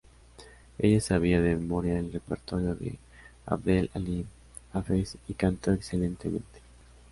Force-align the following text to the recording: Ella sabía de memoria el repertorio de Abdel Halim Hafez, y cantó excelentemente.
Ella 0.79 0.99
sabía 0.99 1.41
de 1.41 1.55
memoria 1.55 1.99
el 1.99 2.11
repertorio 2.11 2.73
de 2.73 2.97
Abdel 3.45 3.91
Halim 3.93 4.25
Hafez, 4.73 5.15
y 5.27 5.35
cantó 5.35 5.73
excelentemente. 5.73 6.59